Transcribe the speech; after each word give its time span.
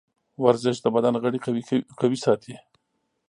ورزش 0.43 0.77
د 0.81 0.85
بدن 0.95 1.13
غړي 1.23 1.39
قوي 2.01 2.17
ساتي. 2.25 2.55